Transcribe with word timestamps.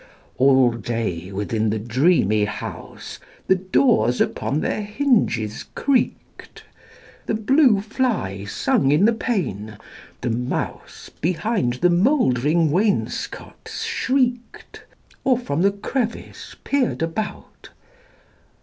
All 0.39 0.71
day 0.71 1.31
within 1.31 1.69
the 1.69 1.77
dreamy 1.77 2.45
house, 2.45 3.19
The 3.45 3.53
doors 3.57 4.19
upon 4.19 4.61
their 4.61 4.81
hinges 4.81 5.65
creak'd; 5.75 6.63
The 7.27 7.35
blue 7.35 7.81
fly 7.81 8.45
sung 8.45 8.91
in 8.91 9.05
the 9.05 9.13
pane; 9.13 9.77
the 10.21 10.31
mouse 10.31 11.09
Behind 11.21 11.73
the 11.75 11.91
mouldering 11.91 12.71
wainscot 12.71 13.69
shriek'd, 13.85 14.81
Or 15.23 15.37
from 15.37 15.61
the 15.61 15.69
crevice 15.71 16.55
peer'd 16.63 17.03
about. 17.03 17.69